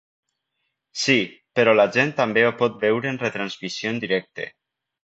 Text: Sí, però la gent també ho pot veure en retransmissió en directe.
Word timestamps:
Sí, 1.01 1.17
però 1.59 1.75
la 1.81 1.87
gent 1.99 2.15
també 2.23 2.47
ho 2.49 2.51
pot 2.65 2.81
veure 2.87 3.13
en 3.13 3.25
retransmissió 3.27 3.97
en 3.97 4.07
directe. 4.07 4.53